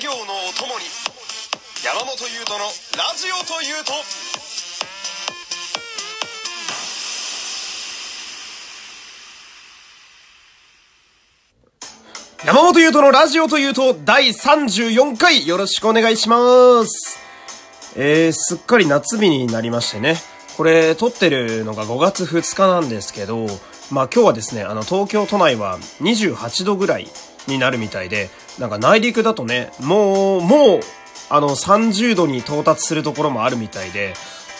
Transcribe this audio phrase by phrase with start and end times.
[0.00, 0.86] 作業のお供に
[1.84, 2.64] 山本優斗の
[2.96, 3.92] ラジオというと
[12.46, 17.18] 山本優斗のラジオというと第34回よろしくお願いします。
[17.94, 20.16] えー、すっかり夏日になりましてね。
[20.56, 23.46] これ撮ってるのが5月2日なんですけど、
[23.90, 27.08] まあ今日はですね、あの東京都内は28度ぐらい
[27.48, 30.80] になるみたいで、なんか内陸だとね、もう、もう、
[31.28, 34.14] あの30度に到達するところもあるみたいで、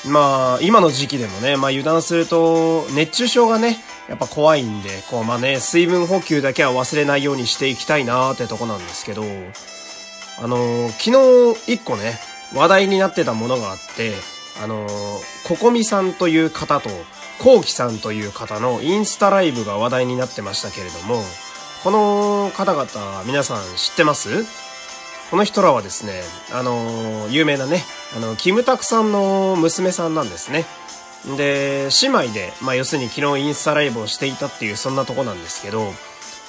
[0.06, 9.24] まあ、今の時期でもね、まあ油断すると、熱中症がね、やっぱ怖いんで、こう、まあね、水分補給だけは忘れないようにしていきたいなーってとこなんですけど、
[10.42, 11.10] あの昨
[11.54, 12.18] 日一個ね、
[12.54, 14.14] 話題になってたものがあって、
[14.62, 16.90] あのーココミさんという方と、
[17.42, 21.22] コウキさんという方のインスタライブが話題になってましたけれども、
[21.82, 24.44] この方々、皆さん知ってます？
[25.30, 27.82] この人らはですね、あの有名なね、
[28.14, 30.66] あの、キムタクさんの娘さんなんですね。
[31.38, 35.92] で、姉妹で、まあ、要するに昨日インスタライブをしていたっていう、そんなとこなんですけど、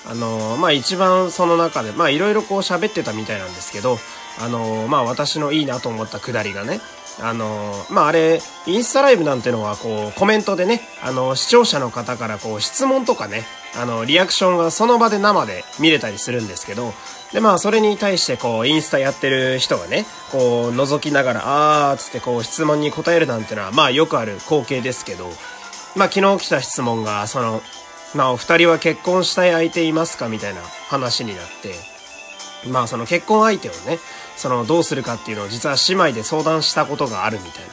[0.10, 3.98] あのまあ、一番その中で、まあ、いろいろこう喋ってたみたいなんですけど、
[4.44, 6.80] あのまあ、私のいいなと思ったくだりがね、
[7.20, 13.44] あのーまあ、あれ、インスタライブなんてのは、こう、コメントでね、あの、視聴者の方から、こう、質問とかね、
[13.80, 16.94] あの、リアクションがその場で生で見れたりするんですけど、
[17.34, 25.26] で、まあ、それに対して、こう、インスタやってる人がね、こう、覗きながら、あーつって、こう、質問に答えるなんてのは、まあ、よくある光景ですけど、
[25.96, 27.62] まあ、昨日来た質問が、その、
[28.14, 30.28] まあ、お二人は結婚したい相手いますか？
[30.28, 31.76] みたいな話になって、
[32.68, 34.00] まあその結婚相手をね、
[34.38, 37.64] そのどうするかっていうのを実は姉妹で相談したことがあるみたい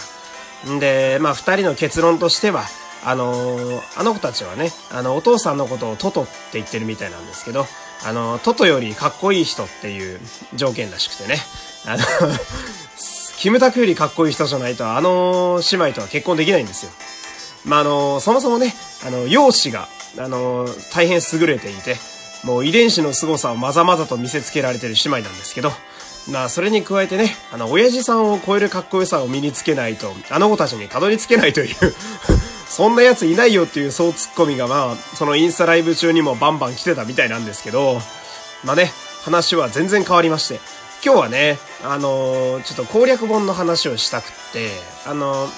[0.66, 0.76] な。
[0.76, 2.64] んで、まあ二人の結論としては、
[3.04, 7.66] あのあの子たちはね、あの、お父さんのことをトトって言ってるみたいなんですけど、
[8.04, 10.20] あの、トトよりかっこいい人っていう
[10.54, 11.36] 条件らしくてね、
[11.86, 12.04] あの、
[13.38, 16.90] キムタクよりかっこいい人じゃないと、あの姉妹とは結婚できないんですよ。
[17.64, 18.74] まあ、あの、そもそもね、
[19.06, 19.88] あの、容姿が、
[20.24, 21.96] あの、大変優れていて、
[22.44, 25.72] もう遺伝子の凄さをまざまざと見せつけられてる姉妹なんですけど、
[26.30, 31.76] まあ、それに加えてね、あの、親父さんを超えるかっこよさを身につけないと、あの子たちにたどり着けないという、
[32.68, 38.00] そんな奴いないよっていうそうツッコミがまあ、そのインスタライブ中にもバンバン来てたみたいなんですけど、
[38.62, 38.92] まあね、
[39.24, 40.60] 話は全然変わりまして、
[41.04, 44.70] 今日はね、あのちょっと攻略本の話をしたくって、
[45.06, 45.48] あの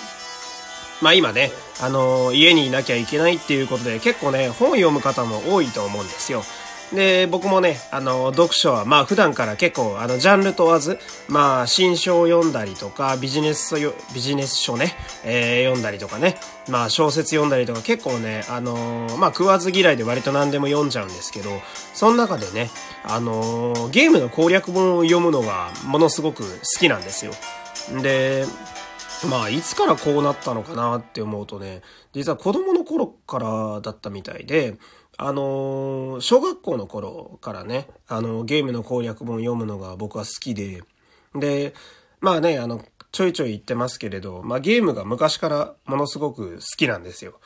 [1.00, 1.50] まあ今ね、
[1.80, 6.44] あの家にいなきゃいけないっていうことで結構ね、本を読む方も多いと思うんですよ。
[6.92, 16.36] で、僕もね、あの、読書は、まあ普段から結構、あの、ジャンル問わず、まあ、新書を読んだりとか、ビジネス書、ビジネス書ね、えー読んだりとかね、
[16.68, 21.50] まあ小説読んだりとか結構ね、あのまあ食わず嫌いで割と何でも読んじゃうんですけど、
[21.94, 22.70] その中でね、
[23.04, 27.32] あのゲームの攻略本を読むのがものすごく好きなんですよ。
[28.02, 28.44] で、
[29.28, 34.76] まあ、いつからこうなったのかなって思うとね、実は子供の頃からだったみたいで、
[35.22, 40.82] あのー小学校の頃からね、あのゲームの攻略本読むのが僕は好きで、
[41.34, 41.74] で、
[42.20, 42.82] まあね、あの、
[43.12, 47.38] ちょいちょい言ってますけれど、まあゲームが昔からものすごく好きなんですよ。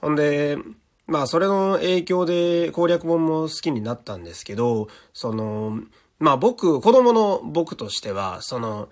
[0.00, 0.58] ほんで、
[1.06, 5.80] まあそれの影響で攻略本も好きになったんですけど、その、
[6.18, 8.88] まあ僕、子供の僕としては、その、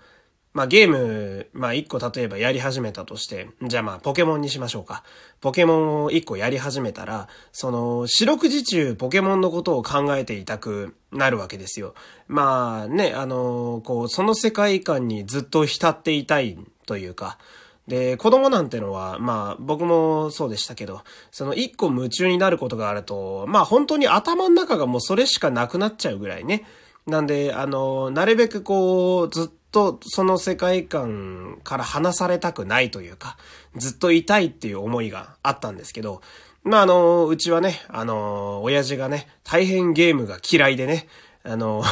[0.53, 5.03] まあゲーム、まあ一個例えばやり始めたとして、じゃあまあポケモンにしましょうか。
[5.41, 11.93] ポケモンを一個やり始めたら、その四六時中ポケモンのことを考えていたくなるわけですよ。
[12.27, 16.57] まあね、あの、こう、その世界観にずっと浸っていたい
[16.87, 17.37] というか、
[17.87, 21.01] で、子供なんてのは、まあ僕もそうでしたけど、
[21.31, 26.65] その一個夢中になることがあると、まあ本当に頭の中がもうそれしかなくなっちゃうぐらいね。
[27.07, 33.37] なんで、あの、なるべくこう、ずっとその世界観から離されたくないというか、
[33.75, 36.21] ずっといたいっていう思いがあったんですけど、
[36.63, 41.07] まああの、うちはね、あの、親父がね、大変ゲームが嫌いでね、
[41.43, 41.83] あの、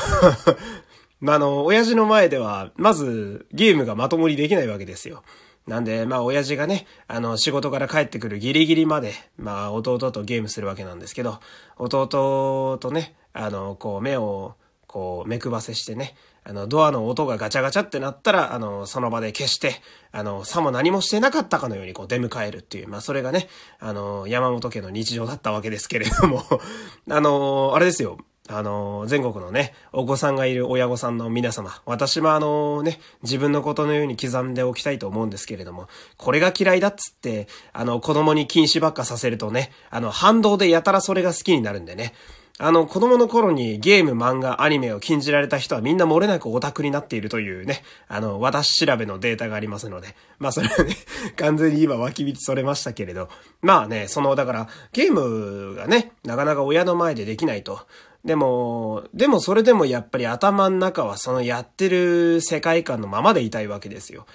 [1.22, 5.24] まああの、親父の前では、まずゲームがまともにできないわけですよ。
[5.68, 11.40] なんで、まあ、親父がね、あの、仕事から帰ってくるギリギリまで、まあ、弟とゲームするわけなんですけど、
[11.78, 14.56] 弟とね、あの、こう、目を、
[14.88, 16.16] こう、目くばせしてね、
[16.50, 19.82] あの、ドアの音がガチャガチャってなったら、あの、その場で消して、
[20.14, 23.50] あの、さも何もしてなかったかのようにこう出迎えるっていう、まあ、それがね、
[23.80, 26.44] あの、山本家の日常だったわけですけれども、
[27.12, 28.18] あの、あれですよ、
[28.48, 42.14] あの、全国のね、お子さんがいる親御さんの皆様、私もあのね、自分のことのように刻んでおきたいと思うんですけれども、これが嫌いだっつって、あの、子供に禁止ばっかさせるとね、あの、反動でやたらそれが好きになるんでね、
[42.60, 50.96] あの、子供の頃にゲーム、漫画、アニメを禁じられた人はみんな漏れなくオタクになっているというね、あの、私調べのデータがありますので、まあそれはね、
[51.38, 53.30] 完全に今脇道それましたけれど、
[53.62, 57.82] まあね、その、だから、ゲームがね、なかなか親の前でできないと。
[58.26, 64.26] でも、でもそれでもやっぱり頭の中はそのやってる世界観のままでいたいわけですよ。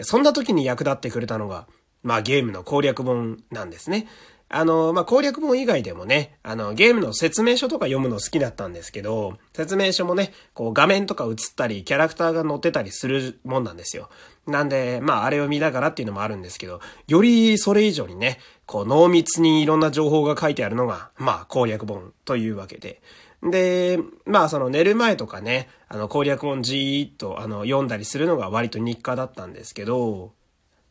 [0.00, 1.66] そんな時に役立ってくれたのが、
[2.02, 4.08] まあゲームの攻略本なんですね。
[4.48, 14.08] あの、まあ、攻略本以外でもね、あの、ゲームの説明書とか読むの好きだったんですけど、説明書もね、こう画面とか映ったり、キャラクターが載ってたりするもんなんですよ。
[14.46, 23.02] なんで、まあ、あれを見ながらっていうのもあるんですけど、よりそれ以上にね、こう濃密にいろんな情報が書いてあるのが、まあ、攻略本というわけで。
[23.42, 30.32] で、まあその寝る前とかね、あの攻略本じーっとあの読んだりするのが割と日課だったんですけど、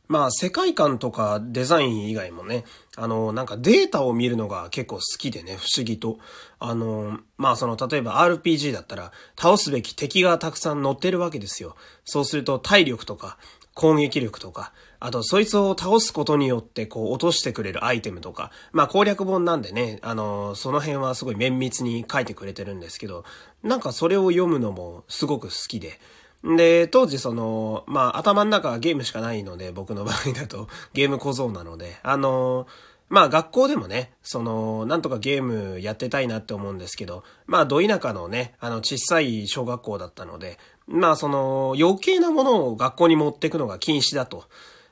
[0.07, 2.63] まあ世界観とかデザイン以外もね、
[2.95, 6.19] あの、なんかデータを見るのが結構好きでね、不思議と。
[6.59, 11.75] あの、まあその、例えば RPG だったら、倒すべき敵がたくさん乗ってるわけですよ。
[12.03, 13.37] そうすると体力とか、
[13.75, 23.25] 攻撃力とか、あと、そいつを倒すことによって、こう、落としてくれるアイテムとか、まあ、攻略本なんでね、あの、その辺はすごい綿密に書いてくれてるんですけど、
[23.63, 25.99] なんかそれを読むのもすごく好きで、
[26.45, 32.67] で、当時その、まあ、頭の中はゲームしかないので、僕の場合だと、 ゲーム小僧なので、あの、
[33.07, 40.57] まあ学校でもね、その、なんとかゲームやってたいなって思うんですけど、まあど田舎のね、あの小さい小学校だったので、
[40.87, 44.45] まあその余計なものを学校に持ってくのが禁止だと。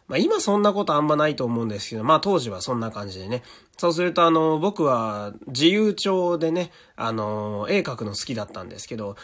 [0.08, 3.42] まあ今そんなことあんまないと思うんですけど、まあ当時はそんな感じでね。
[3.78, 9.16] そうするとあの、僕は自由帳でね、あの、絵描くの好きだったんですけど、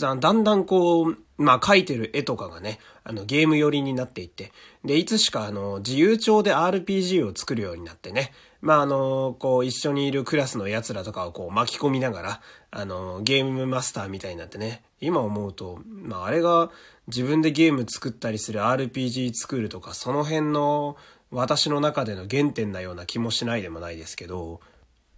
[0.00, 4.52] だんだんこう、まあ描いてる絵とかがね、あのゲーム寄りになっていって、
[4.84, 12.40] で、いつしかあの、自由帳で RPG を作るようになってね、まああの、こう一緒にいるクラスの奴らとかをこう巻き込みながら、
[12.70, 16.70] あの、ゲームマスターみたいになってね、今思うと、まああれが
[17.08, 20.96] 自分でゲーム作ったりする RPG 作るとか、その辺の
[21.32, 24.60] 私の中での原点なような気もしないでもないですけど、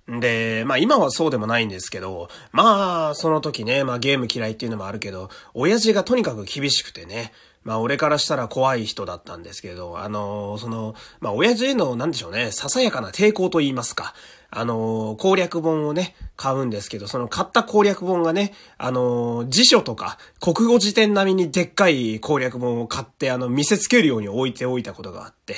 [0.09, 7.33] で、まあ今はそうでもないんですけど、まあその時ね、まあゲーム嫌いっていうのもあるけど、親父がとにかく厳しくてね、
[7.65, 14.15] まあ俺からしたら怖い人だったんですけど、あの、その、まあ親父への、なんでしょうね、ささやかな抵抗と言いますか。
[14.57, 25.57] あの、攻略本をね、買うんですけど、その買った攻略本がね、あの、辞書とか、国語辞典並みにでっかい攻略本を買って、あの、見せつけるように置いておいたことがあって、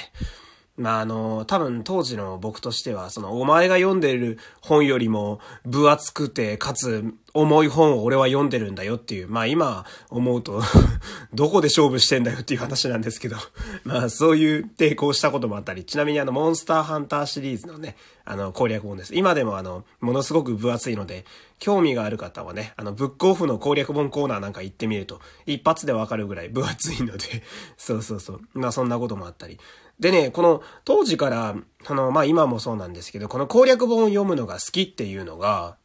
[0.77, 10.63] まあ、あの、多分当時の僕としては、その、お前が読んでる本よりも分厚くて、かつ重い本を俺は読んでるんだよっていう、まあ今思うと
[11.35, 13.37] どこで勝負してんだよっていう話なんですけど
[13.85, 19.15] まあそういう抵抗したこともあったり、ちなみにあの、モンスターハンターシリーズのね、あの、攻略本です。
[19.15, 21.25] 今でもあの、ものすごく分厚いので、
[21.59, 27.43] 興味がある方はね、あの、ブックオフの攻略本コーナーなんか行ってみると、一発でわかるぐらい分厚いので
[27.77, 28.41] そうそうそう。
[28.55, 29.59] まあそんなこともあったり。
[30.01, 31.57] でね、この当時から、
[31.87, 35.77] あの、まあ、今もそうなんですけど、この攻略本を読むのが好きっていうのが、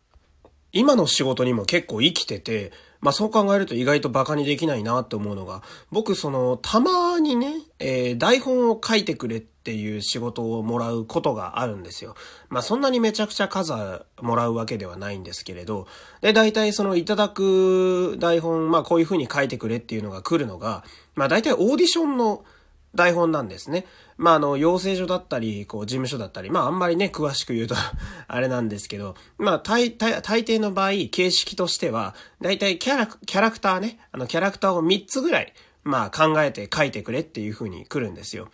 [0.73, 2.71] 今の仕事にも結構生きてて、
[3.01, 12.15] まあ、そう考えると意外と馬鹿にできないなって思うのが、僕その、たまにね、えー、台本を書いてくれっていう仕事をもらうことがあるんですよ。
[12.49, 13.73] まあ、そんなにめちゃくちゃ数
[14.21, 15.87] もらうわけではないんですけれど、
[16.21, 20.83] で、大体そのいただく台本、まあ、こういう風に書いてくれっていうのが来るのが、
[21.15, 22.45] まあ、大体オーディションの
[22.95, 23.85] 台本なんですね。
[24.17, 27.75] まあ、あの、養成所だったり、こう、事務所だったり、まあ、あんまりね、詳しく言うと
[28.27, 38.49] あれなんですけど、まあ、大、大、大抵の場合、形式としては、だいたいキャラ、キャラクターね、あの、キャラクターを3つぐらい、まあ、考えて書いてくれっていう風に来るんですよ。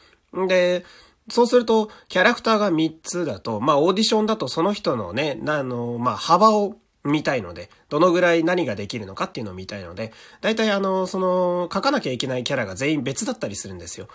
[0.47, 0.85] で、
[1.29, 6.77] そうすると、キャラクターが3つだと、まあ、オーディションだとその人のね、あの、まあ、幅を
[7.07, 10.11] 見たいので、どのぐらい何ができるのかっていうのを見たいので、
[10.41, 14.07] 大体あの、その、書かなきゃいけないキャラが全員別だったりするんですよ。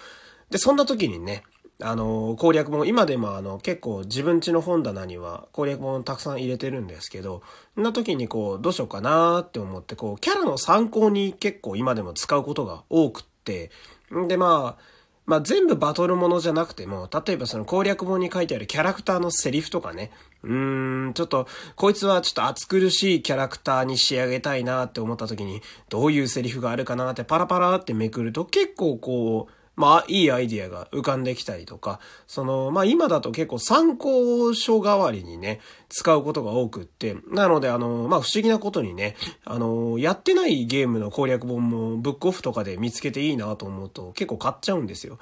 [0.50, 1.42] で、そんな時にね、
[1.80, 7.42] あの、攻略本、今でもあの、結構自分家の本棚には攻略本たくさん入れてるんですけど、
[7.74, 13.70] そんな時にこう、どうしようかなって思って、こう、キャラの参考に結構今でも使うことが多くって、
[14.14, 14.91] んで、まあ、
[15.32, 20.10] まあ全部バトルものじゃなくても、例えばその攻略本に書いてあるキャラクターのセリフとかね、
[20.42, 45.18] うーん、ちょっと、こいつはちょっと暑苦しいキャラクターに仕上げたいなって思った時に、どういうセリフがあるかなってパラパラってめくると結構こう、まあ、いいアイディアが浮かんできたりとか、その、まあ今だと結構参考書代わりにね、使うことが多くって、なのであの、まあ不思議なことにね、あの、やってないゲームの攻略本もブックオフとかで見つけていいなと思うと結構買っちゃうんですよ。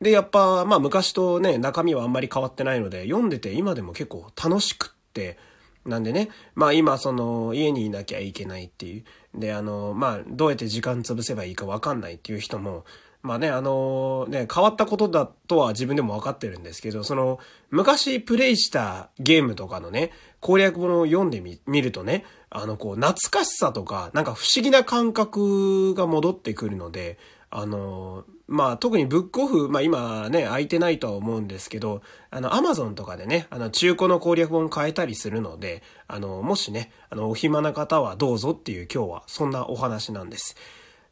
[0.00, 5.38] で、やっぱ、まあ昔とね、中身はあんまり変わってないので、読んでて今でも結構楽しくって、
[5.86, 9.04] なんでね、まあ今その家にいなきゃいけないっていう。
[9.34, 12.84] で、あの、まあどうやって時間潰せばいいかわかんないっていう人も、
[13.26, 17.40] まあね、あのね、変わったことだとは自分でも分かってるんですけど、その、
[17.70, 27.18] 昔プレイしたゲームとかのね、攻略本を読んでみ、見るとね、あの、こう、懐かしさとか、なんか不思議な感覚が戻ってくるので、
[27.50, 40.54] あの、まあ、特にブックオフ、まあ今ね、空いてないとは思うんですけど、あの、アマゾンとかでね、あの、中古の攻略本変えたりするので、あの、もしね、あの、お暇な方はどうぞっていう今日はそんなお話なんです。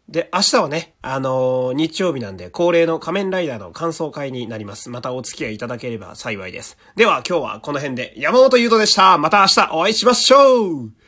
[0.09, 4.91] で、明日はね、あのー、日曜日なんで恒例の仮面ライダーの感想会になります。
[4.91, 6.77] またお付き合いいただければ幸いです。
[6.95, 9.17] では今日はこの辺で山本優斗でした。
[9.17, 11.04] また明日お会いしましょう